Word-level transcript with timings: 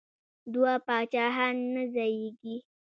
دوه 0.53 0.73
پاچاهان 0.87 1.55
نه 1.73 1.83
ځاییږي. 1.93 2.55